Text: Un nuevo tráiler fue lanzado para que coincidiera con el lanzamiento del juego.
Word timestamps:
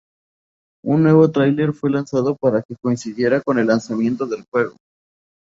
Un 0.83 1.03
nuevo 1.03 1.29
tráiler 1.29 1.73
fue 1.73 1.91
lanzado 1.91 2.35
para 2.35 2.63
que 2.63 2.75
coincidiera 2.75 3.39
con 3.39 3.59
el 3.59 3.67
lanzamiento 3.67 4.25
del 4.25 4.45
juego. 4.51 4.75